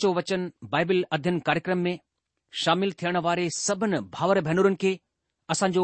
[0.00, 0.42] सचो वचन
[0.72, 1.96] बाइबिल अध्ययन कार्यक्रम में
[2.60, 4.92] शामिल थियण वारे सभिनी भावर भेनरुनि खे
[5.52, 5.82] असांजो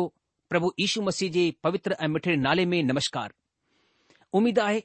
[0.50, 3.30] प्रभु यीशु मसीह जे पवित्र ऐं मिठे नाले में नमस्कार
[4.40, 4.80] उमीद आहे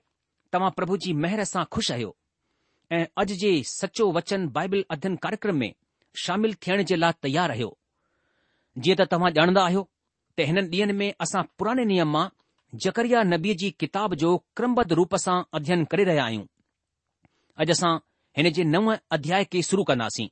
[0.53, 2.11] तव्हां प्रभु जी मेहर सां ख़ुशि आहियो
[2.97, 5.69] ऐं अॼु जे सचो वचन बाइबिल अध्ययन कार्यक्रम में
[6.25, 7.71] शामिल थियण जे लाइ तयार आहियो
[8.83, 9.85] जीअं त तव्हां ॼाणंदा आहियो
[10.37, 12.25] त हिन ॾींहनि में असां पुराने नियम मां
[12.87, 17.95] जकरिया नबीअ जी किताब जो क्रमबद्ध रूप सां अध्ययन करे रहिया आहियूं अॼु असां
[18.37, 18.85] हिन जे नव
[19.15, 20.27] अध्याय खे शुरु कंदासीं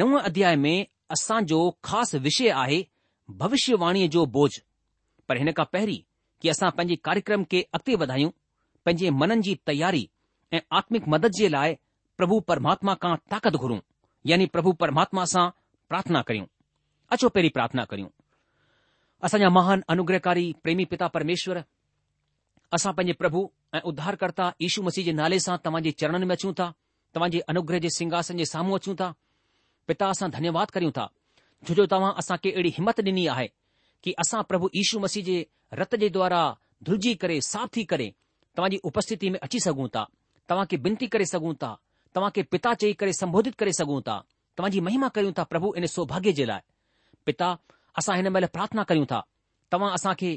[0.00, 0.76] नव अध्याय में
[1.14, 2.82] असांजो ख़ासि विषय आहे
[3.40, 4.50] भविष्यवाणीअ जो बोझ
[5.28, 5.98] पर हिन खां पहिरीं
[6.42, 8.30] कि असां पंहिंजे कार्यक्रम खे अॻिते वधायूं
[8.84, 10.06] पंहिंजे मननि जी तयारी
[10.56, 11.74] ऐं आत्मिक मदद जे लाइ
[12.20, 13.78] प्रभु परमात्मा खां ताक़त घुरूं
[14.32, 15.48] यानि प्रभु परमात्मा सां
[15.92, 16.46] प्रार्थना करियूं
[17.14, 18.08] अचो पहिरीं प्रार्थना करियूं
[19.26, 21.58] असांजा महान अनुग्रहकारी प्रेमी पिता परमेश्वर
[22.78, 26.72] असां पंहिंजे प्रभु ऐं उद्धारकर्ता यशू मसीह जे नाले सां तव्हांजे चरणनि में अचूं था
[27.14, 29.12] तव्हांजे अनुग्रह जे सिंघासन जे साम्हूं अचूं था
[29.88, 31.06] पिता असां धन्यवाद करियूं था
[31.68, 33.46] छो जो तव्हां असांखे अहिड़ी हिमत ॾिनी आहे
[34.02, 35.42] कि असां प्रभु यीशू मसीह जे
[35.80, 36.42] रत जे द्वारा
[36.88, 38.10] ध्रुजी करे साथ थी करे
[38.58, 40.04] तव्हांजी उपस्थिती में अची सघूं था
[40.50, 41.74] तव्हां खे विनती करे सघूं था
[42.14, 44.20] तव्हांखे पिता चई करे संबोधित करे सघूं था
[44.58, 46.60] तव्हांजी महिमा कयूं था प्रभु इन सौभाग्य जे लाइ
[47.26, 47.50] पिता
[48.00, 49.20] असां हिन महिल प्रार्थना कयूं था
[49.72, 50.32] तव्हां असां खे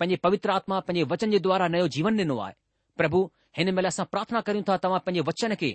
[0.00, 2.54] पंहिंजे पवित्र आत्मा पंहिंजे वचन जे द्वारा नयो जीवन ॾिनो आहे
[3.00, 3.28] प्रभु
[3.58, 5.72] हिन महिल असां प्रार्थना करियूं था तव्हां पंहिंजे वचन खे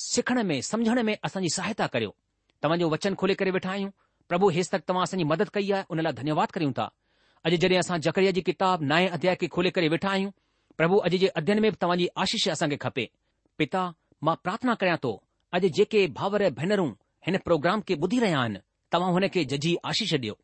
[0.00, 2.10] सिखण में समझण में असांजी सहायता करियो
[2.64, 3.90] तव्हांजो वचन खोले करे वेठा आहियूं
[4.28, 6.88] प्रभु हेसि तक तव्हां असांजी मदद कई आहे उन लाइ धन्यवाद करियूं था
[7.44, 10.30] अॼु जॾहिं असां जकरिया जी किताब नाए अध्याय खे खोले करे वेठा आहियूं
[10.78, 13.06] प्रभु अॼु जे अध्ययन में बि तव्हांजी आशीष असांखे खपे
[13.58, 13.90] पिता
[14.26, 15.12] मां प्रार्थना करियां थो
[15.54, 16.88] अॼु जेके भाउर भेनरूं
[17.26, 18.58] हिन प्रोग्राम खे ॿुधी रहिया आहिनि
[18.92, 20.34] तव्हां हुन खे जजी आशीष ॾियो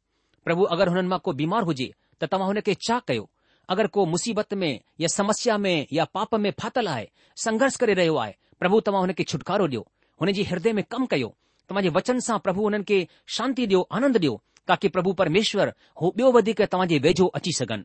[0.45, 1.91] प्रभु अगरि हुननि मां को बीमार हुजे
[2.21, 3.29] त तव्हां हुन खे छा कयो
[3.75, 4.71] अगरि को मुसीबत में
[5.01, 7.09] या समस्या में या पाप में फाथल आहे
[7.47, 9.85] संघर्ष करे रहियो आहे પ્રભુ તમાઓને કી છુટકારો દયો
[10.23, 11.31] ઓને જી હૃદય મે કમ કયો
[11.67, 12.97] તમાજે વચન સા પ્રભુ ઓનન કે
[13.37, 14.37] શાંતિ દયો આનંદ દયો
[14.69, 15.69] કાકે પ્રભુ પરમેશ્વર
[15.99, 17.83] હો બયો વધી કે તમાજે વેજો અચી સગન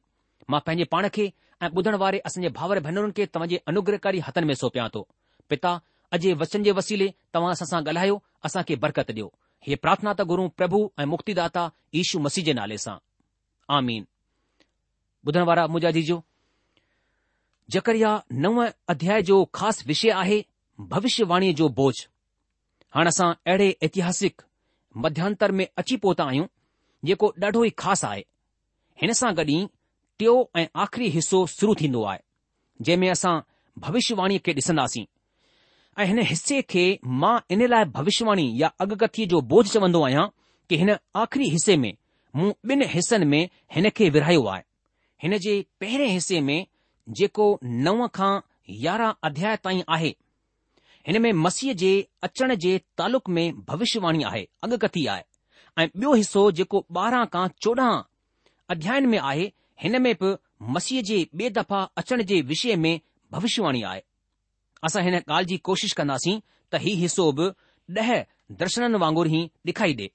[0.52, 1.26] મા પેજે પાણ કે
[1.76, 5.02] બદન વારે અસજે ભાવર ભણન કે તમાજે અનુગ્રહકારી હતન મે સોપ્યાતો
[5.50, 5.82] પિતા
[6.14, 9.30] અજે વચન જે વસીલે તમાસા સા ગલહાયો અસા કે બરકત દયો
[9.66, 12.98] હે પ્રાર્થના તા ગુરુ પ્રભુ એ મુક્તિદાતા ઈશુ મસીજે નાલે સા
[13.76, 14.04] આમીન
[15.24, 16.18] બદન વારા મુજાજીજો
[17.74, 18.58] જકરિયા નવ
[18.92, 20.40] અધ્યાય જો ખાસ વિષય આહે
[20.80, 21.96] भविष्यवाणीअ जो बोझ
[22.96, 24.42] हाणे असां अहिड़े ऐतिहासिक
[25.04, 26.46] मध्यांतर में अची पहुता आहियूं
[27.08, 28.22] जेको ॾाढो ई ख़ासि आहे
[29.02, 29.66] हिन सां ई
[30.20, 32.20] टियों ऐं आख़िरी हिसो शुरू थींदो आहे
[32.84, 33.40] जंहिं में असां
[33.86, 35.04] भविष्यवाणीअ खे ॾिसंदासीं
[36.00, 36.86] ऐं हिन हिस्से खे
[37.22, 40.28] मां इन लाइ भविष्यवाणी या अगकथीअ जो बोझ चवंदो आहियां
[40.70, 40.90] कि हिन
[41.24, 41.92] आख़िरी हिसे में
[42.36, 43.42] मूं ॿिनि हिसनि में
[43.76, 44.62] हिन खे विरिहायो आहे
[45.24, 46.66] हिन जे पहिरें हिसे में
[47.18, 48.34] जेको नव खां
[48.84, 50.14] यारहं अध्याय ताईं आहे
[51.08, 51.90] हिन में मसीह जे
[52.24, 55.24] अचण जे तालुक़ में भविष्यवाणी आहे अॻकथी आहे
[55.84, 58.02] ऐं ॿियो हिसो जेको ॿारहं खां चोॾहं
[58.76, 59.50] अध्यायन में आहे
[59.84, 60.36] हिन में बि
[60.76, 63.00] मसीह जे ॿिए दफ़ा अचण जे विषय में
[63.38, 64.02] भविष्यवाणी आहे
[64.88, 66.40] असां हिन ॻाल्हि जी कोशिश कंदासीं
[66.72, 67.50] त हीउ हिसो बि
[68.02, 68.12] ॾह
[68.60, 70.08] दर्शननि वांगुर ई ॾेखाई ॾे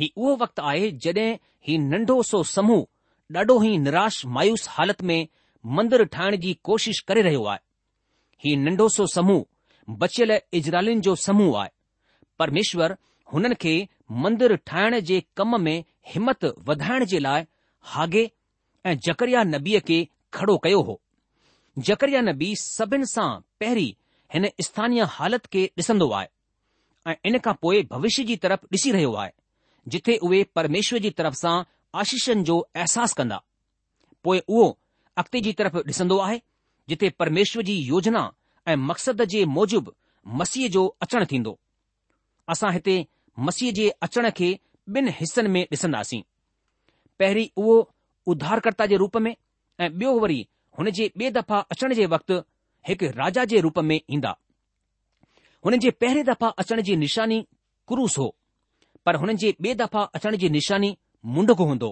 [0.00, 2.84] ही उहो वक़्तु आहे जड॒हिं नंढो सो समूह
[3.38, 5.26] ॾाढो ई निराश मायूस हालति में
[5.78, 7.64] मंदरु ठाहिण जी कोशिश करे रहियो आहे
[8.48, 9.44] हीउ नंढो सो समूह
[9.96, 11.70] बचियल इजरालुनि जो समूह आहे
[12.38, 12.94] परमेश्वर
[13.32, 13.72] हुननि खे
[14.24, 15.82] मंदरु ठाहिण जे कम में
[16.14, 17.44] हिमत वधाइण जे लाइ
[17.92, 18.30] हागे
[18.86, 19.98] ऐं जकरिया नबीअ खे
[20.34, 21.00] खड़ो कयो हो
[21.88, 23.28] जकरिया नबी सभिनि सां
[23.60, 23.92] पहिरीं
[24.34, 26.26] हिन स्थानीय हालति खे ॾिसंदो आहे
[27.10, 29.30] ऐं इन खां पोइ भविष्य जी तरफ़ ॾिसी रहियो आहे
[29.88, 31.56] जिथे उहे परमेश्वर जी तरफ़ सां
[32.00, 33.40] आशीषनि जो एहसास कंदा
[34.24, 34.68] पोइ उहो
[35.22, 36.40] अॻिते जी तरफ़ ॾिसंदो आहे
[36.88, 38.28] जिथे परमेश्वर जी योजना
[38.68, 39.90] ऐं मक़सद जे मूजिबि
[40.40, 41.52] मसीह जो अचणु थींदो
[42.52, 42.96] असां हिते
[43.46, 44.50] मसीह जे अचण खे
[44.96, 46.22] ॿिनि हिसनि में ॾिसंदासीं
[47.18, 47.76] पहिरीं उहो
[48.32, 49.32] उधारकर्ता जे रूप में
[49.82, 50.40] ऐं ॿियो वरी
[50.78, 52.36] हुन जे ॿिए दफ़ा अचण जे वक़्तु
[52.88, 54.32] हिकु राजा जे रूप में ईंदा
[55.64, 57.40] हुन जे पहिरें दफ़ा अचण जी निशानी
[57.90, 58.28] क्रूस हो
[59.06, 60.96] पर हुन जे ॿिए दफ़ा अचण जी निशानी
[61.36, 61.90] मुंडगु हूंदो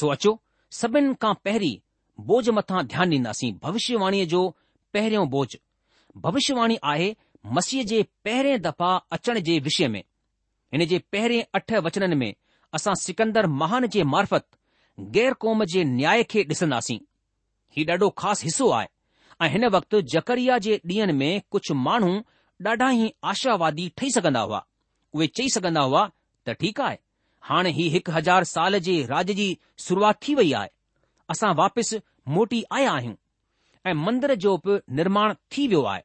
[0.00, 0.32] सो अचो
[0.80, 1.74] सभिनि खां पहिरीं
[2.30, 4.42] बोझ मथां ध्यानु ॾींदासीं भविष्यवाणीअ जो
[4.94, 5.48] पहिरियों बोझ
[6.24, 7.14] भविष्यवाणी आहे
[7.56, 10.02] मसीह जे पहिरें दफ़ा अचण जे विषय में
[10.72, 12.32] हिन जे पहिरें अठ वचननि में
[12.78, 14.46] असां सिकंदर महान जे मार्फत
[15.16, 16.98] ग़ैर क़ौम जे न्याय खे ॾिसंदासीं
[17.76, 18.88] हीउ ॾाढो ख़ासि हिसो आहे
[19.42, 22.12] ऐं हिन वक़्तु जकरिया जे ॾींहनि में कुझु माण्हू
[22.66, 24.62] ॾाढा ई आशावादी ठही सघंदा हुआ
[25.14, 26.02] उहे चई सघंदा हुआ
[26.46, 26.98] त ठीकु आहे
[27.50, 29.48] हाणे ही हिकु हज़ार साल जे राज जी
[29.86, 30.68] शुरूआत थी वई आहे
[31.34, 32.00] असां वापसि
[32.36, 33.14] मोटी आया आहियूं
[33.86, 36.02] ऐं मंदर जो बि निर्माण थी वियो आहे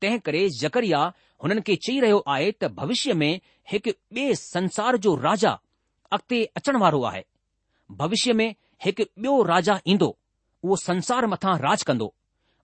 [0.00, 1.00] तंहिं करे जकरिया
[1.42, 3.40] हुननि खे चई रहियो आहे त भविष्य में
[3.72, 5.50] हिकु ॿिए संसार जो राजा
[6.16, 7.22] अॻिते अचण वारो आहे
[8.00, 8.48] भविष्य में
[8.84, 10.08] हिकु ॿियो राजा ईंदो
[10.64, 12.12] उहो संसार मथां राज कंदो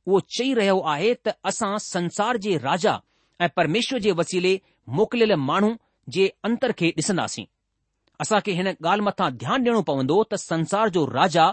[0.07, 3.01] उहो चई रहियो आहे त असां संसार जे राजा
[3.45, 4.61] ऐं परमेश्वर जे वसीले
[5.01, 5.77] मोकिलियल माण्हू
[6.17, 7.45] जे अंतर खे ॾिसंदासीं
[8.23, 11.45] असां खे हिन ॻाल्हि मथां ध्यानु ॾियणो पवंदो त संसार जो राजा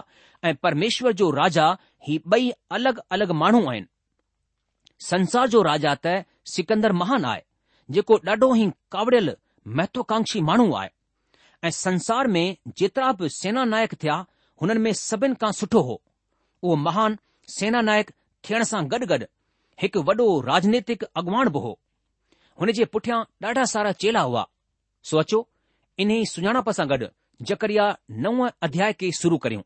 [0.48, 1.66] ऐं परमेश्वर जो राजा
[2.06, 3.86] ही ॿई अलॻि अलॻि माण्हू आहिनि
[5.10, 6.16] संसार जो राजा त
[6.54, 7.42] सिकंदर महान आहे
[7.96, 9.30] जेको ॾाढो ई कावड़ियल
[9.78, 10.88] महत्वाकांक्षी माण्हू आहे
[11.66, 12.44] ऐं संसार में
[12.78, 14.16] जेतिरा बि सेना नायक थिया
[14.62, 15.96] हुननि में सभिनि खां सुठो हो
[16.62, 17.18] उहो महान
[17.58, 18.10] सेना नायक
[18.48, 19.24] थियण सां गॾु गॾु
[19.82, 21.72] हिकु वॾो राजनैतिक अॻवान बि हो
[22.60, 24.44] हुन जे पुठियां ॾाढा सारा चेला हुआ
[25.12, 25.46] सोचो
[26.04, 27.06] इन ई सुञाणप सां गॾु
[27.48, 27.84] जकरिया
[28.24, 29.62] नव अध्याय खे शुरू करियूं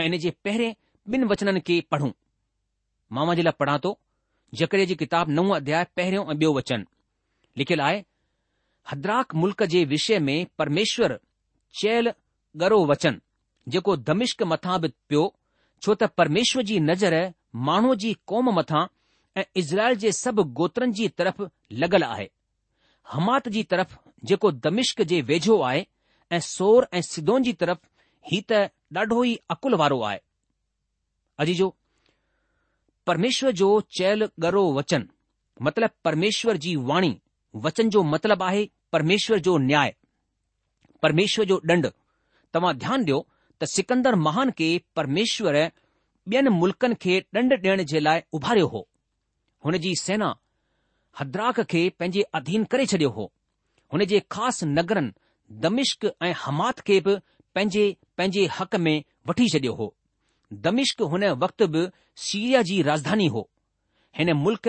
[0.00, 0.68] ऐं इन जे पहिरें
[1.14, 2.10] ॿिनि वचननि खे पढ़ूं
[3.18, 3.92] मामा जे लाइ पढ़ां थो
[4.60, 6.84] जकरिया जी किताब नव अध्याय पहिरियों ऐं ॿियो वचन
[7.60, 8.00] लिखियलु आहे
[8.92, 11.18] हदराक मुल्क़ जे विषय में परमेश्वर
[11.80, 12.12] चयल
[12.62, 13.20] गरो वचन
[13.74, 15.24] जेको दमिश्क मथां बि पियो
[15.82, 17.16] छो त परमेश्वर जी नज़र
[17.70, 18.86] माण्हूअ जी क़ौम मथा
[19.40, 21.42] ऐं इज़राइल जे सभु गोत्रनि जी तरफ़
[21.84, 22.28] लॻल आहे
[23.16, 23.96] हमात जी तरफ़
[24.28, 25.82] जेको दमिश्क जे वेझो आहे
[26.36, 27.86] ऐं सोर ऐं सिदोन जी तरफ़
[28.32, 28.62] ही त
[28.96, 30.18] ॾाढो ई अकुल वारो आहे
[31.44, 31.68] अॼु
[33.10, 33.68] परमेश्वर जो
[33.98, 35.06] चयल गरो वचन
[35.68, 37.12] मतिलब परमेश्वर जी वाणी
[37.66, 38.62] वचन जो मतिलबु आहे
[38.96, 39.94] परमेश्वर जो न्याय
[41.06, 41.86] परमेश्वर जो ॾंढ
[42.54, 43.18] तव्हां ध्यानु ॾियो
[43.60, 44.68] त सिकंदर महान खे
[45.00, 45.54] परमेश्वर
[46.30, 48.86] ॿियनि मुल्क़नि खे ॾंडु ॾियण जे लाइ उभारियो हो
[49.64, 50.34] हुन जी सेना
[51.20, 53.30] हद्राख खे पंहिंजे अधीन करे छॾियो हो
[53.92, 55.12] हुन जे ख़ासि नगरनि
[55.64, 57.14] दमिश्क ऐं हमात खे बि
[57.54, 57.84] पंहिंजे
[58.18, 58.96] पंहिंजे हक़ में
[59.28, 59.86] वठी छडि॒यो हो
[60.66, 61.86] दमिश्क हुन वक़्तु बि
[62.26, 63.48] सीरिया जी राजधानी हो
[64.18, 64.68] हिन मुल्क़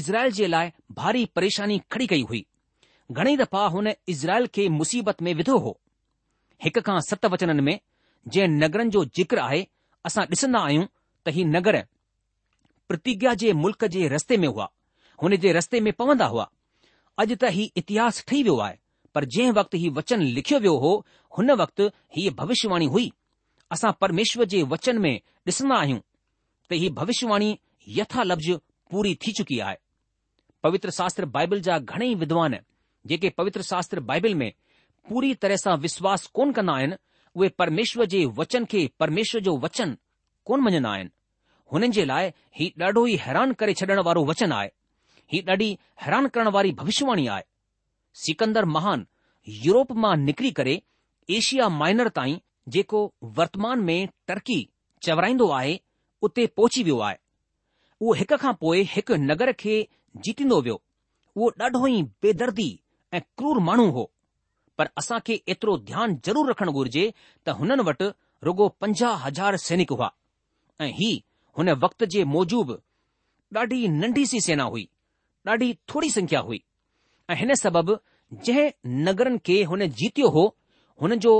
[0.00, 2.44] इज़राइल जे लाइ भारी परेशानी खड़ी कई हुई
[3.12, 5.78] घणेई दफ़ा हुन इज़राइल खे मुसीबत में विधो हो
[6.64, 7.78] हिक खां सत वचननि में
[8.28, 9.66] जंहिं नगरनि जो ज़िक्र आहे
[10.08, 10.86] असां ॾिसंदा आहियूं
[11.26, 11.82] त ही नगर
[12.88, 14.68] प्रतिज्ञा जे मुल्क़ जे रस्ते में हुआ
[15.22, 16.48] हुन जे रस्ते में पवंदा हुआ
[17.20, 18.76] अॼु त ही इतिहास ठही वियो आहे
[19.14, 20.92] पर जंहिं वक़्तु ही वचन लिखियो वियो हो
[21.38, 21.84] हुन वक़्तु
[22.16, 23.06] हीअ भविष्यवाणी हुई
[23.76, 25.14] असां परमेश्वर जे वचन में
[25.48, 25.98] ॾिसंदा आहियूं
[26.70, 27.50] त ही भविष्यवाणी
[27.98, 28.50] यथा लफ़्ज़
[28.90, 29.76] पूरी थी चुकी आहे
[30.66, 32.56] पवित्र शास्त्र बाइबल जा घणेई विद्वान
[33.12, 34.50] जेके पवित्र शास्त्र बाइबल में
[35.08, 36.96] पूरी तरह सां विश्वास कोन कंदा आहिनि
[37.36, 39.96] उहे परमेश्वर जे वचन खे परमेश्वर जो वचन
[40.50, 41.10] कोन मञंदा आहिनि
[41.72, 44.70] हुननि जे लाइ ही ॾाढो ई हैरान करे छॾण वारो वचन आहे
[45.32, 45.68] ही ॾाढी
[46.02, 47.42] हैरान करण वारी भविष्यवाणी आहे
[48.24, 49.06] सिकंदर महान
[49.64, 50.80] यूरोप मां निकरी करे
[51.36, 52.38] एशिया माइनर ताईं
[52.76, 53.02] जेको
[53.38, 54.58] वर्तमान में टर्की
[55.06, 55.78] चवराईंदो आहे
[56.28, 57.16] उते पहुची वियो आहे
[58.00, 59.74] उहो हिक खां पोइ हिकु नगर खे
[60.26, 60.80] जीतींदो वियो
[61.36, 62.68] उहो ॾाढो ई बेदर्दी
[63.14, 64.04] ऐं क्रूर माण्हू हो
[64.78, 67.04] पर असां खे एतिरो ध्यानु ज़रूरु रखणु घुरिजे
[67.46, 68.10] त हुननि वटि
[68.48, 70.10] रुॻो पंजाह हज़ार सैनिक हुआ
[70.86, 71.10] ऐं ही
[71.58, 72.78] हुन वक़्त जे मोजूब
[73.62, 74.86] ॾाढी नंढी सी सेना हुई
[75.48, 76.62] ॾाढी थोरी संख्या हुई
[77.30, 77.94] ऐं हिन सबबि
[78.44, 78.70] जंहिं
[79.06, 80.42] नगरनि खे हुन जीतियो हो
[81.02, 81.32] हुन जो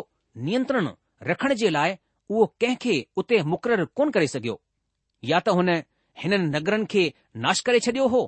[0.47, 0.89] नियंत्रण
[1.31, 1.97] रखण जे लाइ
[2.31, 4.55] उहो कंहिंखे उते मुक़ररु कोन करे सघियो
[5.31, 5.71] या त हुन
[6.23, 7.03] हिननि नगरनि खे
[7.47, 8.23] नाश करे छडि॒यो हो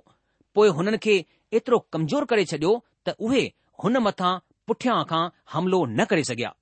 [0.55, 1.15] पोए हुननि खे
[1.59, 2.77] एतिरो कमज़ोर करे छडि॒यो
[3.07, 3.43] त उहे
[3.85, 4.33] हुन मथां
[4.69, 5.23] पुठियां खां
[5.55, 6.53] हमिलो न करे सघिया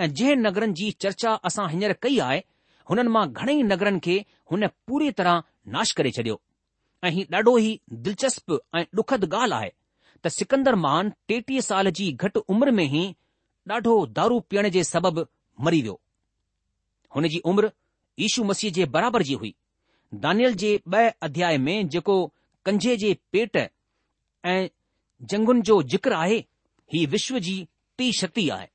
[0.00, 2.42] ऐं जंहिं नगरनि जी चर्चा असां हींअर कई आहे
[2.90, 4.18] हुननि मां घणेई नगरनि खे
[4.52, 5.42] हुन पूरी तरह
[5.76, 6.38] नाश करे छडि॒यो
[7.04, 7.70] ऐं ॾाढो ई
[8.06, 13.04] दिलचस्प ऐं ॾुखद ॻाल्हि आहे त सिकंदर सिकन्दरमान टेटीह साल जी घटि उमिरि में ई
[13.70, 15.24] ॾाढो दारू पीअण जे सबबि
[15.66, 15.98] मरी वियो
[17.16, 17.68] हुन जी उमिरि
[18.22, 19.54] यीशू मसीह जे बराबरि जी हुई
[20.26, 22.16] दानियल जे ॿ अध्याय में जेको
[22.68, 23.56] कंझे जे पेट
[24.44, 24.62] ऐं
[25.32, 26.38] जंगुनि जो ज़िक्र आहे
[26.92, 27.56] हीअ विश्व जी
[27.98, 28.68] टी शक्ति आहे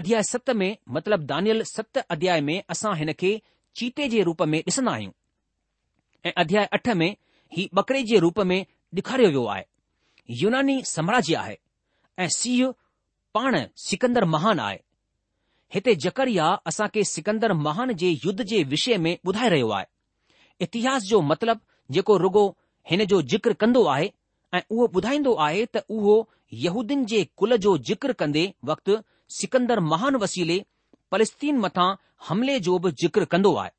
[0.00, 3.40] अध्याय सत में मतिलब दानियल सत अध्याय में असां हिन खे
[3.80, 5.12] चीते जे रूप में ॾिसंदा आहियूं
[6.26, 7.14] ऐं अध्याय अठ में
[7.54, 8.58] ही बकरे जे रूप में
[8.94, 9.64] डे॒खारियो वियो आहे
[10.42, 11.56] यूनानी साम्राज्य आहे
[12.18, 12.72] ऐं सीह
[13.34, 14.78] पाण सिकंदर महान आहे
[15.74, 19.86] हिते जकरिया असां खे सिकंदर महान जे युद्ध जे विषय में ॿुधाए रहियो आहे
[20.66, 21.60] इतिहास जो मतिलब
[21.96, 22.44] जेको रुगो
[22.90, 24.12] हिन जो ज़िक्र कंदो आहे
[24.54, 26.16] ऐं उहो ॿुधाईंदो आहे त उहो
[26.64, 28.98] यहूदीन जे कुल जो ज़िक्र कंदे वक़्तु
[29.38, 30.60] सिकंदर महान वसीले
[31.12, 31.94] फलिस्तीन मथां
[32.28, 33.70] हमले जो बि ज़िक्र कंदो आहे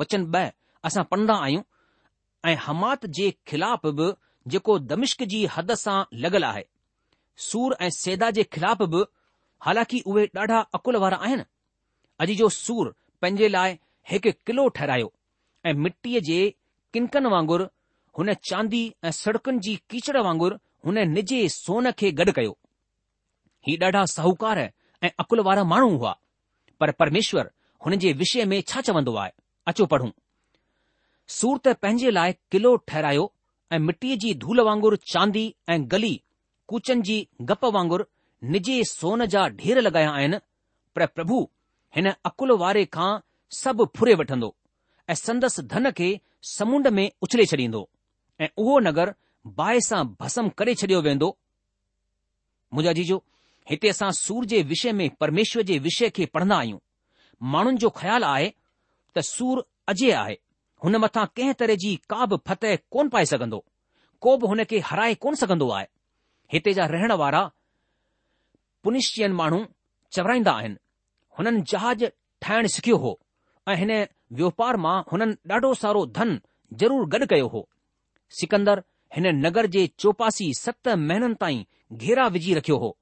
[0.00, 0.44] वचन ब॒
[0.84, 1.62] असां पढ़ंदा आहियूं
[2.48, 4.12] ऐं हमात जे ख़िलाफ़ बि
[4.52, 6.64] जेको दमिश्क जी हद सां लॻल आहे
[7.48, 9.04] सूर ऐं सेदा जे ख़िलाफ़ बि
[9.66, 11.44] हालांकि उहे ॾाढा अकुल वारा आहिनि
[12.24, 13.76] अॼु जो सूर पंहिंजे लाइ
[14.10, 15.12] हिकु किलो ठहिरायो
[15.66, 16.38] ऐं मिटीअ जे
[16.96, 17.66] किनकन वांगुरु
[18.18, 20.56] हुन चांदी ऐं सड़कुनि जी कीचड़ वांगुरु
[20.86, 22.56] हुन निजे सोन खे गॾु कयो
[23.68, 26.16] ही ॾाढा साहूकार ऐं अकुल वारा माण्हू हुआ
[26.80, 27.50] पर परमेश्वर
[27.86, 29.32] हुन जे विषय में छा चवंदो आहे
[29.72, 30.10] अचो पढ़ूं
[31.38, 33.24] सूर त पंहिंजे लाइ किलो ठहिरायो
[33.74, 36.14] ऐं मिटीअ जी धूल वांगुरु चांदी ऐं गली
[36.72, 37.16] कूचन जी
[37.50, 38.04] गप वांगुरु
[38.54, 40.38] निजे सोन जा ढेर लॻाया आहिनि
[40.96, 41.40] पर प्रभु
[41.96, 43.10] हिन अकुल वारे खां
[43.62, 44.54] सभु फुरे वठंदो
[45.10, 46.08] ऐं संदसि धन खे
[46.56, 47.88] समुंड में उछले छॾींदो
[48.40, 49.14] ऐं उहो नगर
[49.60, 51.28] बाहि सां भसम करे छडि॒यो वेंदो
[52.74, 53.22] मुंहिंजा जीजो
[53.70, 56.78] हिते असां सूर जे विषय में परमेश्वर जे विषय खे पढ़ंदा आहियूं
[57.54, 58.48] माण्हुनि जो ख़्यालु आहे
[59.16, 60.36] त सूर अजे आहे
[60.84, 63.64] हुन मथां कंहिं तरह जी का बि फतह कोन पाए सघंदो
[64.24, 65.86] को बि हुन खे हराए कोन सघंदो आहे
[66.52, 67.42] हिते जा रहण वारा
[68.84, 69.60] पुनिश्चयन माण्हू
[70.16, 70.76] चवराईंदा आहिनि
[71.38, 72.04] हुननि जहाज
[72.46, 73.18] ठाहिण सिखियो हो
[73.72, 73.92] ऐं हिन
[74.38, 76.38] व्यौपार मां हुननि ॾाढो सारो धन
[76.82, 77.62] ज़रूरु गॾु कयो हो
[78.40, 78.82] सिकंदर
[79.16, 81.62] हिन नगर जे चौपासी सत महीननि ताईं
[82.02, 82.92] घेरा विझी रखियो हो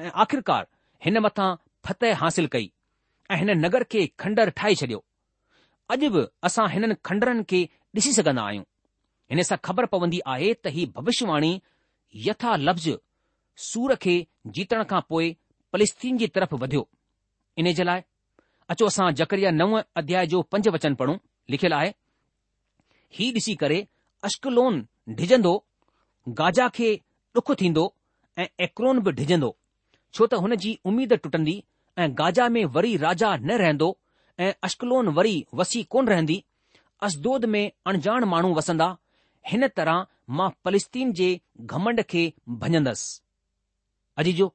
[0.00, 0.66] ऐं आख़िरकार
[1.06, 1.48] हिन मथां
[1.88, 2.70] फतह हासिल कई
[3.30, 5.02] ऐं हिन नगर खे खंडर ठाहे छडि॒यो
[5.92, 7.58] अॼु बि असां हिननि खंडरनि खे
[7.96, 8.64] ॾिसी सघंदा आहियूं
[9.32, 11.50] हिन सां ख़बर पवंदी आहे त ही भविष्यवाणी
[12.26, 12.90] यथा लफ़्ज़
[13.68, 14.14] सूर खे
[14.56, 15.26] जीतण खां पोइ
[15.72, 16.82] पलिस्तीन जी तरफ़ वधियो
[17.62, 18.00] इन जे लाइ
[18.74, 21.16] अचो असां जकरिया नव अध्याय जो पंज वचन पढ़ूं
[21.56, 21.90] लिखियलु आहे
[23.16, 23.76] ही ॾिसी करे
[24.30, 24.82] अश्कलोन
[25.18, 25.50] ढिजंदो
[26.42, 26.90] गाजा खे
[27.38, 27.82] ॾुख थींदो
[28.42, 29.50] ऐं एक्रोन बि ढिजंदो
[30.14, 31.56] छो त हुन जी उमीद टुटंदी
[32.02, 33.90] ऐं गाजा में वरी राजा न रहंदो
[34.40, 36.42] ऐं अश्कलोन वरी वसी कोन रहंदी
[37.06, 38.86] असदोद में अणजाण माण्हू वसंदा
[39.50, 40.04] हिन तरह
[40.38, 41.28] मां फलिस्तीन जे
[41.60, 42.22] घमंड खे
[42.62, 43.20] भञंदसि
[44.20, 44.46] अॼु जो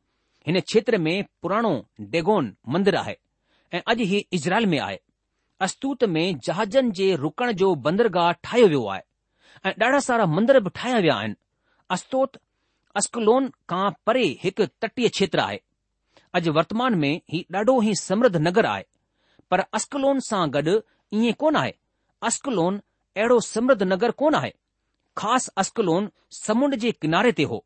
[0.48, 1.74] हिन क्षेत्र में पुराणो
[2.14, 3.16] डेगोन मंदरु आहे
[3.74, 5.00] ऐं अॼु ही इज़राइल में आहे
[5.68, 9.02] अस्तूत में जहाजनि जे रुकण जो बंदरगाह ठाहियो वियो आहे
[9.70, 11.36] ऐं ॾाढा सारा मंदर बि ठाहिया विया आहिनि
[11.98, 12.38] अस्तोत
[13.02, 15.60] अस्कलोन खां परे हिकु तटीय क्षेत्र आहे
[16.36, 18.84] अॼु वर्तमान में ही ॾाढो ई समृद्ध नगर आहे
[19.52, 20.72] पर अस्कलोन सां गॾु
[21.20, 21.74] ईअं कोन आहे
[22.30, 24.52] अस्कलोन अहिड़ो समृद्ध नगर कोन आहे
[25.22, 26.10] ख़ासि अस्कलोन
[26.42, 27.60] समुंड जे किनारे ते हो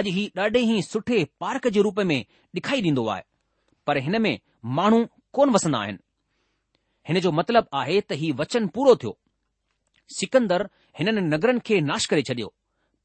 [0.00, 2.14] अॼु ही ॾाढे ई सुठे पार्क जे रूप में
[2.58, 3.24] ॾेखारी ॾींदो आहे
[3.88, 4.34] पर हिन में
[4.78, 5.02] माण्हू
[5.38, 5.98] कोन वसंदा आहिनि
[7.08, 9.12] हिन जो मतिलबु आहे त हीउ वचन पूरो थियो
[10.18, 10.64] सिकंदर
[10.98, 12.52] हिननि नगरनि खे नाश करे छडि॒यो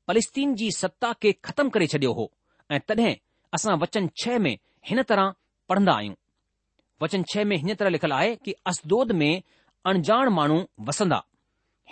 [0.08, 2.28] फलिस्तीन जी सत्ता खे ख़तमु करे छडि॒यो हो
[2.76, 3.14] ऐं तॾहिं
[3.58, 4.54] असां वचन छह में
[4.92, 5.34] हिन तरह
[5.70, 6.16] पढ़ंदा आहियूं
[7.02, 9.32] वचन छह में हिन तरह लिखलु आहे की असदोद में
[9.90, 11.22] अणजाण माण्हू वसंदा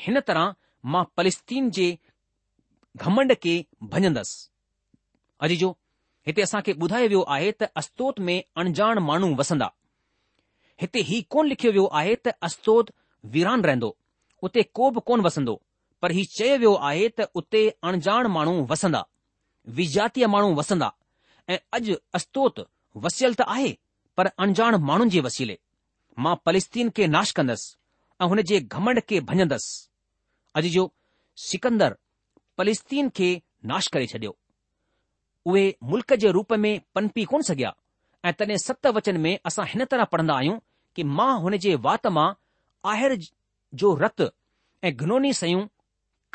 [0.06, 0.54] हिन तरह
[0.94, 1.88] मां पलिस्तीन जे
[3.06, 3.54] घमंड खे
[3.94, 4.50] भञंदसि
[5.46, 5.70] अॼु जो
[6.28, 9.68] हिते असांखे ॿुधायो वियो आहे त अस्तोत में अणजाण माण्हू वसंदा
[10.82, 12.90] हिते ही कोन लिखियो वियो आहे त अस्तोत
[13.36, 13.90] वीरान रहंदो
[14.48, 15.56] उते को बि कोन वसंदो
[16.02, 19.02] पर ही चयो वियो आहे त उते अणजाण माण्हू वसंदा
[19.80, 20.90] विजातीय माण्हू वसंदा
[21.54, 22.66] ऐं अॼु अस्तोत
[23.06, 23.74] वसियल त आहे
[24.18, 25.56] पर अणजाण माण्हुनि जे वसीले
[26.26, 27.76] मां पलिस्तीन खे नाश कंदसि
[28.22, 29.74] ऐं हुन जे घमंड खे भञंदसि
[30.60, 30.84] अॼु जो
[31.48, 31.96] सिकंदर
[32.58, 33.30] फलिस्तीन खे
[33.72, 34.34] नाश करे छडि॒यो
[35.52, 37.74] उहे मुल्क़ जे रूप में पनपी कोन सघिया
[38.30, 40.58] ऐं तॾहिं सत वचन में असां हिन तरह पढ़ंदा आहियूं
[40.96, 42.28] कि मां हुन जे वात मां
[42.94, 43.18] आहिर
[43.82, 44.22] जो रत
[44.84, 45.66] ऐं घनोनी सयूं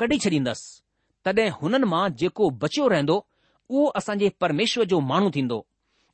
[0.03, 3.16] कढी छॾींदसि तॾहिं हुननि मां जेको बचियो रहंदो
[3.75, 5.59] उहो असांजे परमेश्वर जो माण्हू थींदो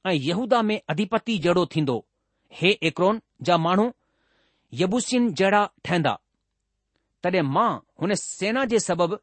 [0.06, 1.94] ऐं यहूदा में अधिपति जहिड़ो थींदो
[2.58, 3.86] हे एकरोन जा माण्हू
[4.80, 6.12] यबुसियुनि जहिड़ा ठहंदा
[7.22, 7.70] तॾहिं मां
[8.02, 9.16] हुन सेना जे सबबि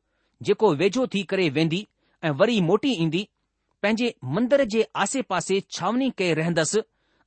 [0.48, 1.88] जेको वेझो थी करे वेंदी
[2.28, 3.28] ऐं वरी मोटी ईंदी
[3.84, 6.80] पंहिंजे मंदर जे आसे पासे छावनी कई रहंदसि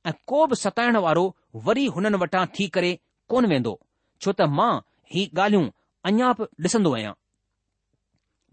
[0.09, 1.25] ऐं को बि सताइण वारो
[1.67, 2.91] वरी हुननि वटां थी करे
[3.33, 3.73] कोन वेंदो
[4.21, 4.71] छो त मां
[5.15, 5.65] ही ॻाल्हियूं
[6.11, 7.13] अञा बि ॾिसंदो आहियां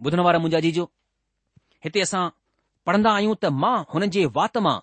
[0.06, 0.90] ॿुधण वारा मुंहिंजा जीजो
[1.84, 2.24] हिते असां
[2.86, 4.78] पढ़ंदा आहियूं त मां हुननि जे वात मां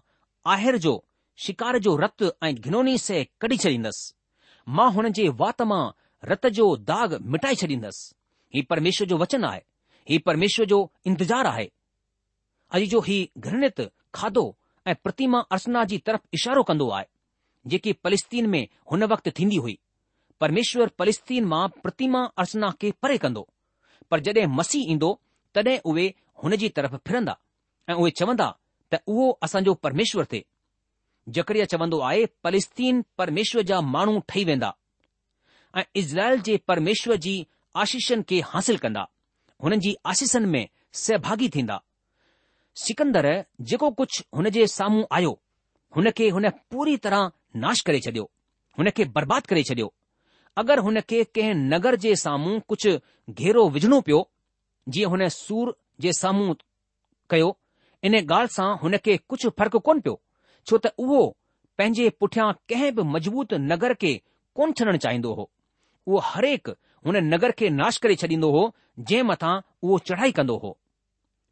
[0.47, 0.93] आहिर जो
[1.45, 4.13] शिकार जो रत ऐं घिनोनी से कढी छॾींदसि
[4.77, 5.81] मां हुन जे वात मां
[6.31, 8.15] रत जो दाग़ मिटाए छॾींदसि
[8.55, 9.59] हीउ परमेश्वर जो वचन आहे
[10.09, 11.69] हीउ परमेश्वर जो इंतज़ारु आहे
[12.75, 13.81] अॼु जो ही घृणित
[14.15, 14.45] खाधो
[14.87, 17.05] ऐं प्रतिमा अर्चना जी तरफ़ इशारो कंदो आहे
[17.71, 19.77] जेकी पलिस्तीन में हुन वक़्तु थींदी हुई
[20.41, 23.47] परमेश्वर पलिस्तीन मां प्रतिमा अर्चना खे परे कंदो
[24.11, 25.11] पर जॾहिं मसीह ईंदो
[25.55, 26.07] तॾहिं उहे
[26.43, 27.37] हुन जी तरफ़ फिरंदा
[27.89, 28.53] ऐं उहे चवंदा
[28.91, 30.41] त उहो असांजो परमेश्वर थे
[31.33, 34.69] जकर चवंदो आहे पलिस्तीन परमेश्वर जा माण्हू ठही वेंदा
[35.79, 37.35] ऐं इज़राइल जे परमेश्वर जी
[37.81, 39.03] आशीषनि खे हासिल कंदा
[39.63, 40.65] हुननि जी आशीषनि में
[41.03, 41.77] सहभागी थींदा
[42.83, 43.27] सिकंदर
[43.69, 45.31] जेको कुझु हुन जे साम्हूं आयो
[45.95, 47.31] हुन खे हुन पूरी तरह
[47.63, 48.25] नाश करे छडि॒यो
[48.79, 49.93] हुन खे बर्बाद करे छडि॒यो
[50.63, 52.97] अगरि हुन खे कंहिं नगर जे साम्हूं कुझु
[53.39, 54.19] घेरो विझणो पियो
[54.95, 55.75] जीअं हुन सूर
[56.05, 56.53] जे साम्हूं
[57.33, 57.49] कयो
[58.07, 60.13] इन ॻाल्हि सां हुन खे कुझु फ़र्क़ु कोन पियो
[60.69, 61.17] छो त उहो
[61.81, 64.13] पंहिंजे पुठियां कंहिं बि मज़बूत नगर खे
[64.59, 65.45] कोन छॾणु चाहींदो हो
[66.07, 66.69] उहो हरेक
[67.09, 68.63] हुन नगर खे नाश करे छॾींदो हो
[68.99, 70.73] जंहिं मथां उहो चढ़ाई कंदो हो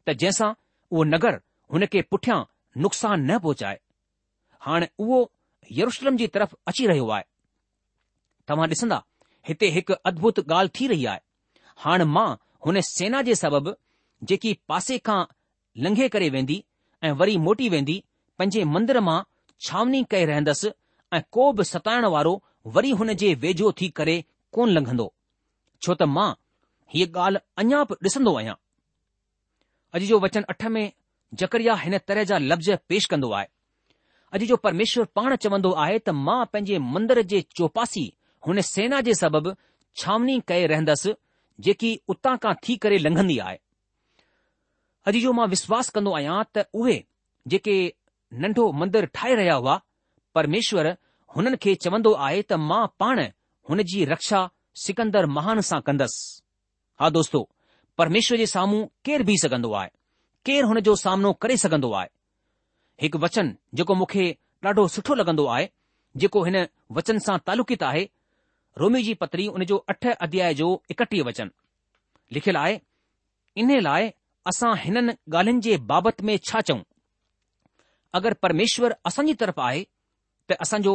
[0.08, 0.50] त जंहिंसां
[0.90, 1.38] उहो नगर
[1.76, 2.38] हुन खे पुठियां
[2.86, 3.78] नुक़सान न पहुचाए
[4.66, 5.18] हाणे उहो
[5.78, 7.24] यरुशलम जी तरफ़ अची रहियो आहे
[8.48, 9.00] तव्हां ॾिसंदा
[9.48, 11.20] हिते हिकु अद्भुत ॻाल्हि थी रही आहे
[11.86, 12.28] हाणे मां
[12.66, 13.72] हुन सेना जे सबबि
[14.32, 15.20] जेकी पासे खां
[15.84, 16.56] लंघे करे वेंदी
[17.06, 17.94] ऐं वरी मोटी वेंदी
[18.38, 19.20] पंहिंजे मंदर मां
[19.66, 20.68] छावनी करे रहंदसि
[21.16, 22.32] ऐं को बि सताइण वारो
[22.76, 24.16] वरी हुन जे वेझो थी करे
[24.56, 25.06] कोन लंघंदो
[25.84, 26.28] छो त मां
[26.94, 28.54] हीअ ॻाल्हि अञा बि ॾिसंदो आहियां
[29.96, 30.84] अॼु जो वचन अठ में
[31.42, 33.46] जकरिया हिन तरह जा लफ़्ज़ पेश कंदो आहे
[34.36, 38.04] अॼु जो परमेश्वर पाण चवंदो आहे त मां पंहिंजे मंदर जे चौपासी
[38.48, 39.56] हुन सेना जे सबबि
[40.02, 41.16] छावनी करे रहंदसि
[41.68, 43.58] जेकी उतां खां थी करे लंघंदी आहे
[45.08, 46.96] अॼु जो मां विश्वास कंदो आहियां त उहे
[47.52, 47.76] जेके
[48.44, 49.76] नंढो मंदरु ठाहे रहिया हुआ
[50.38, 50.86] परमेश्वर
[51.36, 53.20] हुननि खे चवंदो आहे त मां पाण
[53.70, 54.40] हुन जी रक्षा
[54.84, 56.26] सिकंदर महान सां कंदसि
[57.04, 57.40] हा दोस्तो
[58.02, 59.90] परमेश्वर जे साम्हूं केरु बीह सघंदो आहे
[60.48, 62.10] केरु हुन जो सामनो करे सघंदो आहे
[63.06, 64.26] हिकु वचन जेको मूंखे
[64.66, 65.64] ॾाढो सुठो लॻंदो आहे
[66.22, 66.56] जेको हिन
[66.98, 68.02] वचन सां तालुकित आहे
[68.82, 71.52] रोमी जी पतरी हुन जो अठ अध्याय जो एकटीह वचन
[72.36, 72.74] लिखियलु आहे
[73.62, 74.10] इन लाइ
[74.48, 76.82] असां हिननि ॻाल्हियुनि जे बाबति में छा चऊं
[78.18, 79.82] अगरि परमेश्वर असांजी तरफ़ आहे
[80.48, 80.94] त असांजो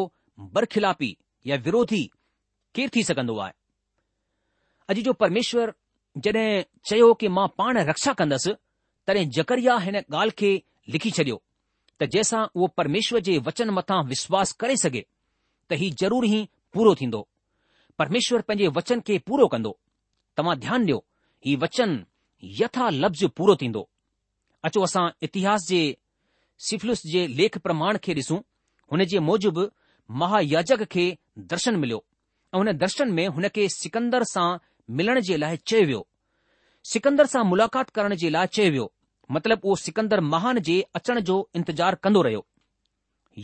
[0.56, 1.14] बरखिलापी
[1.50, 2.04] या विरोधी
[2.76, 3.54] केर थी सघंदो आहे
[4.94, 5.72] अॼु जो परमेश्वरु
[6.26, 6.48] जॾहिं
[6.90, 8.54] चयो कि मां पाण रक्षा कंदुसि
[9.08, 10.52] तॾहिं जकरिया हिन ॻाल्हि खे
[10.96, 11.38] लिखी छॾियो
[12.00, 15.04] त जंहिंसां उहो परमेश्वर जे वचन मथां विश्वास करे सघे
[15.70, 17.22] त हीउ ज़रूर ई पूरो थींदो
[18.00, 19.78] परमेश्वर पंहिंजे वचन खे पूरो कंदो
[20.38, 20.98] तव्हां ध्यानु ॾियो
[21.46, 21.96] हीउ वचन
[22.62, 23.88] यथा लफ़्ज़ पूरो थींदो
[24.66, 25.80] अचो असां इतिहास जे
[26.68, 28.40] सिफलस जे लेख प्रमाण खे ॾिसूं
[28.92, 29.68] हुन जे मूजिबि
[30.22, 31.06] महायाजक खे
[31.54, 32.04] दर्शन मिलियो
[32.54, 34.48] ऐं हुन दर्शन में हुन खे सिकंदर सां
[35.00, 36.06] मिलण जे लाइ चयो वियो
[36.92, 38.92] सिकंदर सां मुलाक़ात करण जे लाइ चयो वियो
[39.36, 42.46] मतिलब उहो सिकंदर महान जे अचण जो इंतज़ारु कंदो रहियो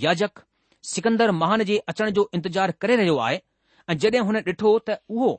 [0.03, 0.43] याजक
[0.91, 3.41] सिकंदर महान जे अचण जो इंतज़ारु करे रहियो आहे
[3.89, 5.31] ऐं जड॒हिं हुन ॾिठो त उहो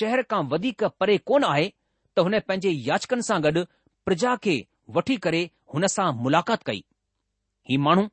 [0.00, 1.70] शहर खां वधीक परे कोन आहे
[2.16, 3.60] त हुन पंहिंजे याचकनि सां गॾु
[4.04, 4.54] प्रजा खे
[4.96, 5.40] वठी करे
[5.72, 6.80] हुन सां मुलाक़ात कई
[7.68, 8.04] ही माण्हू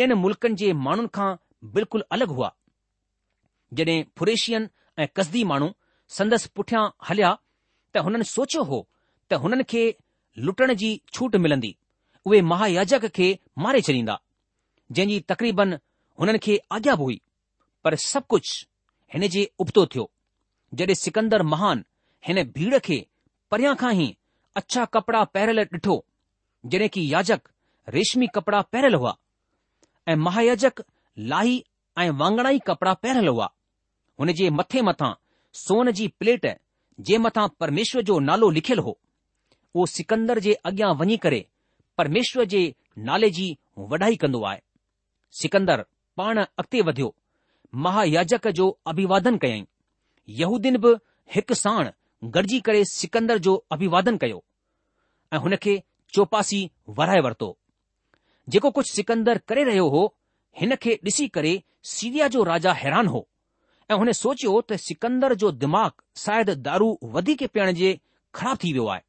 [0.00, 1.28] ॿियनि मुल्कनि जे माण्हुनि खां
[1.74, 2.48] बिल्कुलु अलॻि हुआ
[3.76, 4.62] जॾहिं फुरेशियन
[5.02, 5.68] ऐं कसदी माण्हू
[6.18, 7.30] संदसि पुठियां हलिया
[7.94, 8.78] त हुननि सोचियो हो
[9.28, 9.82] त हुननि खे
[10.46, 11.72] लुटण जी छूट मिलंदी
[12.26, 13.28] उहे महायाजक खे
[13.66, 14.16] मारे छॾींदा
[14.96, 15.76] जंहिं जी तक़रीबन
[16.20, 17.20] हुननि खे आॻया बि हुई
[17.84, 18.56] पर सभु कुझु
[19.14, 20.08] हिन जे उबतो थियो
[20.78, 21.84] जॾहिं सिकंदर महान
[22.28, 23.04] हिन भीड़ खे
[23.52, 24.04] परियां खां ई
[24.58, 25.94] अछा कपड़ा परियलु ॾिठो
[26.72, 27.48] जॾहिं की याजक
[27.94, 29.14] रेशमी कपड़ा पैरियल हुआ
[30.08, 30.82] ऐं महायाजक
[31.32, 31.56] लाही
[32.02, 33.48] ऐं वाङणाई कपड़ा पहिरियल हुआ
[34.20, 35.10] हुन जे मथे मथां
[35.64, 36.46] सोन जी प्लेट
[37.08, 38.94] जे मथां परमेश्वर जो नालो लिखियलु हो
[39.74, 41.44] उहो सिकंदर जे अॻियां वञी करे
[42.02, 42.62] परमेश्वर जे
[43.10, 43.46] नाले जी
[43.94, 44.60] वढाई कन्दो आहे
[45.40, 45.84] सिकंदर
[46.16, 47.14] पाण अॻिते वधियो
[47.88, 49.64] महायाजक जो अभिवादन कयई
[50.44, 50.94] यूदीन बि
[51.34, 51.90] हिकु साणु
[52.22, 54.42] گرجي کرے سکندر جو અભિવાદન કયો
[55.30, 57.56] એ هنકે ચોપાસી વરાય વર્તો
[58.52, 60.02] જેકો કુછ سکندر કરે રહ્યો હો
[60.60, 61.52] هنકે ડીસી કરે
[61.92, 63.20] સીરિયા જો રાજા હેરાન હો
[63.88, 67.90] એ ઉને સોચ્યો ત سکندر જો દિમાગ સાયદ दारू વધી કે પીને જે
[68.36, 69.00] ખરાબ થી વયા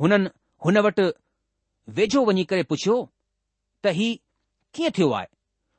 [0.00, 0.24] હનન
[0.62, 1.00] હનવટ
[1.96, 3.00] વેજો વણી કરે પૂછ્યો
[3.82, 4.18] તહી
[4.74, 5.26] કે થયો આ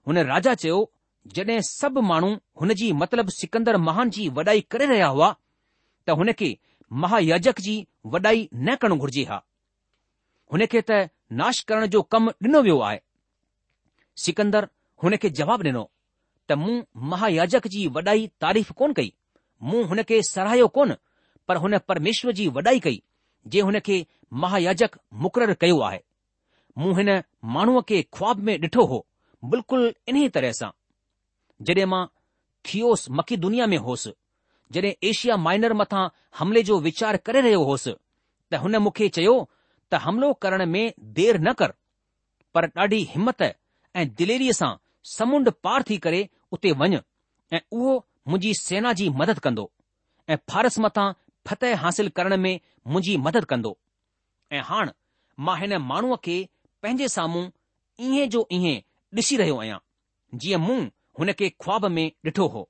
[0.10, 0.89] ઉને રાજા છે જો
[1.36, 2.29] જને સબ માણો
[2.60, 5.34] હનજી મતલબ سکندر મહાન જી વડાઈ કરે રહ્યા હોવા
[6.15, 6.58] हुन खे
[7.02, 7.76] महायाजक जी
[8.13, 9.39] वॾाई न करणु घुर्जे हा
[10.54, 11.02] हुन खे त
[11.41, 13.00] नाश करण जो कमु ॾिनो वियो आहे
[14.26, 14.67] सिकंदर
[15.04, 15.84] हुन खे जवाबु ॾिनो
[16.50, 16.76] त मूं
[17.12, 19.12] महायाजक जी वॾाई तारीफ़ कोन कई
[19.67, 20.93] मूं हुन खे सराहियो कोन
[21.48, 23.02] पर हुन परमेश्वर जी वॾाई कई
[23.52, 23.98] जे हुन खे
[24.43, 26.00] महायाजक मुक़ररु कयो आहे
[26.80, 27.10] मूं हिन
[27.56, 28.98] माण्हूअ खे ख़्वाब में ॾिठो हो
[29.52, 30.69] बिल्कुलु इन्हीअ तरह सां
[31.69, 32.06] जॾहिं मां
[32.69, 34.12] थियोसि मखी दुनिया में होसि
[34.73, 36.08] जॾहिं एशिया माइनर मथां
[36.39, 37.93] हमले जो वीचार करे रहियो होसि
[38.51, 39.34] त हुन मूंखे चयो
[39.91, 40.82] त हमिलो करण में
[41.19, 41.73] देर न कर
[42.58, 44.71] पर ॾाढी हिमत ऐं दिलेरीअ सां
[45.15, 46.21] समुंड पार थी करे
[46.58, 46.99] उते वञ
[47.53, 47.95] ऐं उहो
[48.27, 49.65] मुंहिंजी सेना जी मदद कंदो
[50.34, 51.08] ऐं फ़ारस मथां
[51.51, 52.51] फतह हासिल करण में
[52.88, 53.75] मुंहिंजी मदद कंदो
[54.58, 54.91] ऐं हाण
[55.47, 56.38] मां हिन माण्हूअ खे
[56.84, 57.45] पंहिंजे साम्हूं
[58.08, 58.75] ईहें जो इहें
[59.19, 59.79] ॾिसी रहियो आहियां
[60.43, 60.79] जीअं मूं
[61.19, 62.67] हुन खे ख़्वाब में ॾिठो हो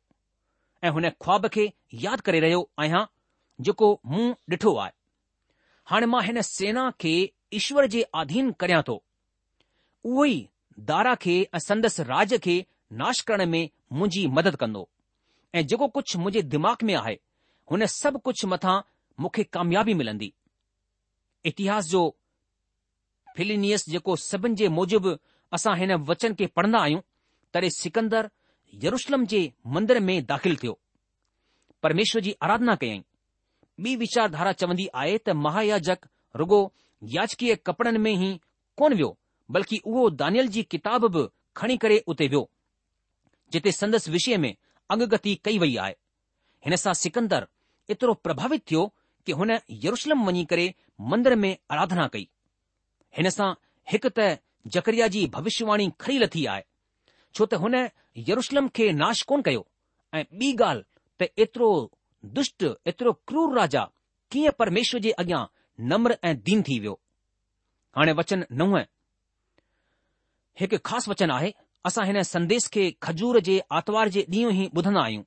[0.83, 1.63] ऐं हुन ख़्वाब खे
[2.03, 3.03] यादि करे रहियो आहियां
[3.67, 4.91] जेको मूं ॾिठो आहे
[5.91, 7.11] हाणे मां हिन सेना खे
[7.59, 8.95] ईश्वर जे आधीन करियां थो
[10.05, 10.37] उहो ई
[10.91, 12.55] दारा खे ऐं संदसि राज खे
[13.01, 14.87] नाश करण में मुंहिंजी मदद कंदो
[15.59, 17.17] ऐं जेको कुझु मुंहिंजे दिमाग़ में आहे
[17.71, 18.79] हुन सभु कुझु मथां
[19.25, 20.33] मूंखे कामयाबी मिलंदी
[21.51, 22.01] इतिहास जो
[23.37, 25.15] फिलिनियस जेको सभिनि जे मूजिबि
[25.57, 27.01] असां हिन वचन खे पढ़ंदा आहियूं
[27.53, 28.29] तॾहिं सिकंदर
[28.83, 29.39] यरुशलम जे
[29.75, 30.79] मंदर में दाख़िल थियो
[31.83, 32.99] परमेश्वर जी आराधना कयई
[33.85, 36.59] ॿी वीचारधारा चवंदी आहे त महायाजक रुगो
[37.15, 38.39] याचकीअ कपड़नि में ई
[38.77, 39.17] कोन वियो
[39.51, 41.27] बल्कि उहो दानियल जी किताब बि
[41.57, 42.49] खणी करे उते वियो
[43.51, 44.53] जिते संदसि विषय में
[44.91, 45.95] अगगति कई वई आहे
[46.65, 47.47] हिन सां सिकंदर
[47.91, 48.85] एतिरो प्रभावित थियो
[49.25, 50.73] कि हुन यरुशलम वञी करे
[51.11, 52.27] मंदर में आराधना कई
[53.17, 53.53] हिन सां
[53.91, 54.29] हिकु त
[54.77, 56.63] जकरिया जी भविष्यवाणी खरी लथी आहे
[57.39, 57.75] छो त हुन
[58.29, 59.61] यरुशलम खे नाश कोन कयो
[60.17, 60.83] ऐं ॿी ॻाल्हि
[61.19, 61.69] त एतिरो
[62.35, 62.59] दुष्ट
[62.91, 63.83] एतिरो क्रूर राजा
[64.31, 65.41] कीअं परमेश्वर जे अॻियां
[65.91, 66.95] नम्र ऐं दीन थी वियो
[67.97, 68.75] हाणे वचन नव
[70.59, 71.51] हिकु ख़ासि वचन आहे
[71.87, 75.23] असां हिन संदेश खे खजूर जे आरतवार जे ॾींहुं ई ॿुधंदा आहियूं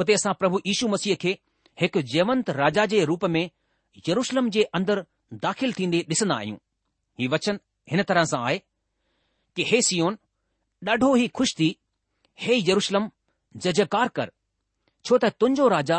[0.00, 1.32] उते असां प्रभु यीशू मसीह खे
[1.80, 3.44] हिकु जयवंत राजा जे रूप में
[4.08, 6.58] यरुशलम जे अंदरि दाख़िल थींदे ॾिसंदा आहियूं
[7.20, 7.56] हीउ वचन
[7.90, 8.58] हिन तरह सां आहे
[9.56, 10.16] कि हे सियोन
[10.86, 11.68] ॾाढो ई खु़शि थी
[12.42, 13.08] हे यरुशलम
[13.64, 14.30] जजकार कर
[15.04, 15.98] छो त तुंहिंजो राजा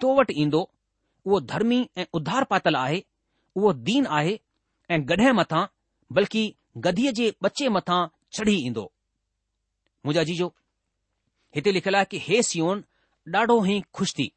[0.00, 0.60] तो वटि ईंदो
[1.26, 3.00] उहो धर्मी ऐं उधार पातल आहे
[3.56, 4.34] उहो दीन आहे
[4.94, 5.64] ऐं गॾह मथां
[6.18, 6.42] बल्कि
[6.86, 7.98] गधीअ जे बच्चे मथां
[8.38, 8.84] चढ़ी ईंदो
[10.06, 10.48] मुंहिंजा जीजो
[11.56, 12.84] हिते लिखियलु आहे कि हे सियोन
[13.36, 14.28] ॾाढो ई खु़शि थी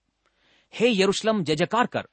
[0.79, 2.07] हे यरुशलम जजकार कर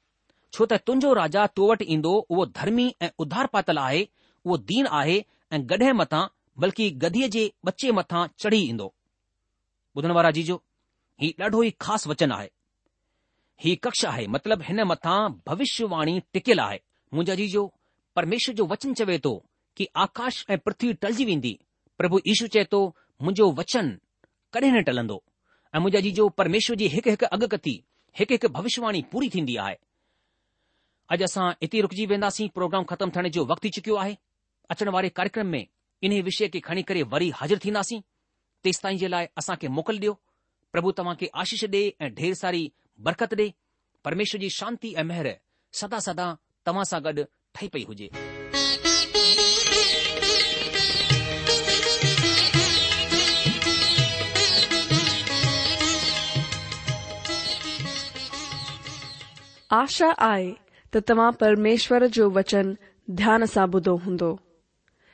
[0.53, 4.05] छो त तुंहिंजो राजा तो वटि ईंदो उहो धर्मी ऐं उधार पातल आहे
[4.45, 5.17] उहो दीन आहे
[5.55, 6.23] ऐं गॾह मथां
[6.59, 8.93] बल्कि गदीअ जे बचे मथां चढ़ी ईंदो
[9.97, 10.55] ॿुधण वारा जीजो
[11.21, 12.47] ही ॾाढो ई ख़ासि वचन आहे
[13.63, 16.77] ही कक्ष आहे मतिलब हिन मथां भविष्यवाणी टिकियल आहे
[17.13, 17.65] मुंहिंजा जीजो
[18.15, 19.33] परमेश्वर जो वचन चवे थो
[19.77, 21.53] कि आकाश ऐं पृथ्वी टलजी वेंदी
[21.97, 23.91] प्रभु ईशू चए थो मुंहिंजो वचन
[24.53, 25.21] कॾहिं न टलंदो
[25.75, 27.75] ऐं मुंहिंजा जीजो परमेश्वर जी हिकु हिकु अॻकथी
[28.19, 29.75] हिकु हिकु भविष्यवाणी पूरी थींदी आहे
[31.15, 34.17] अॼु असां इते रुकिजी वेंदासीं प्रोग्राम ख़तमु थियण जो वक़्तु थी चुकियो आहे
[34.75, 35.65] अचण वारे कार्यक्रम में
[36.03, 37.99] इन विषय खे खणी करे वरी हाज़िर थींदासीं
[38.63, 40.13] तेसि ताईं जे लाइ असांखे मोकल ॾियो
[40.73, 42.63] प्रभु तव्हांखे आशीष ॾे ऐं ढेर सारी
[43.07, 43.47] बरकत ॾे
[44.05, 45.29] परमेश्वर जी शांति ऐं मेहर
[45.81, 46.27] सदा सदा
[46.67, 47.23] तव्हां सां गॾु
[47.73, 48.09] पई हुजे
[59.83, 60.51] आशा आए
[60.93, 62.75] तो तव्हां परमेश्वर जो वचन
[63.21, 64.23] ध्यान से ॿुधो होंद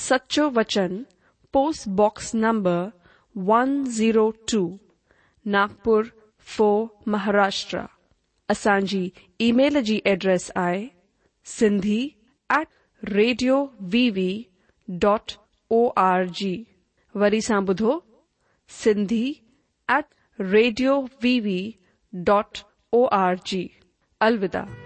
[0.00, 1.04] सच्चो वचन
[1.52, 2.78] पोस्ट बॉक्स नंबर
[3.48, 4.62] 102
[5.54, 6.04] नागपुर
[6.56, 6.68] फो
[7.06, 7.80] महाराष्ट्र
[8.50, 9.06] असांजी
[9.40, 9.50] की
[9.84, 10.86] जी एड्रेस आहे
[11.58, 12.00] Sindhi
[12.58, 12.68] at
[13.12, 14.30] radio VV
[15.04, 15.32] dot
[15.80, 16.54] O R G
[17.22, 17.98] वरी सां ॿुधो
[18.82, 19.24] Sindhi
[19.98, 20.04] at
[20.40, 21.60] radio VV
[22.28, 22.58] dot
[22.94, 23.68] O R G
[24.20, 24.81] अलविदा